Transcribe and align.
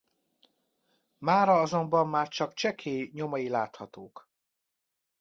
Mára 1.17 1.61
azonban 1.61 2.07
már 2.07 2.27
csak 2.27 2.53
csekély 2.53 3.09
nyomai 3.13 3.49
láthatók. 3.49 4.29